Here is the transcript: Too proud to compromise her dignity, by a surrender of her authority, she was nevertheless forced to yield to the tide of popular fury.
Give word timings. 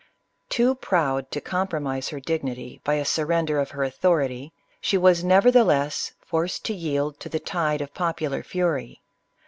Too 0.49 0.73
proud 0.73 1.29
to 1.29 1.39
compromise 1.39 2.09
her 2.09 2.19
dignity, 2.19 2.81
by 2.83 2.95
a 2.95 3.05
surrender 3.05 3.59
of 3.59 3.69
her 3.69 3.83
authority, 3.83 4.51
she 4.81 4.97
was 4.97 5.23
nevertheless 5.23 6.13
forced 6.25 6.65
to 6.65 6.73
yield 6.73 7.19
to 7.19 7.29
the 7.29 7.39
tide 7.39 7.81
of 7.81 7.93
popular 7.93 8.41
fury. 8.41 8.99